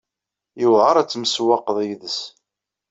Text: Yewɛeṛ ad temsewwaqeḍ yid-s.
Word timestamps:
Yewɛeṛ 0.59 0.95
ad 0.97 1.09
temsewwaqeḍ 1.09 1.77
yid-s. 1.87 2.19